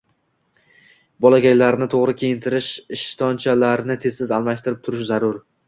Bolakaylarni 1.25 1.89
to‘g‘ri 1.95 2.17
kiyintirish, 2.23 2.71
ishtonchalarini 2.99 4.01
tez-tez 4.07 4.37
almashtirib 4.41 4.85
turish 4.91 5.09
zarur. 5.15 5.43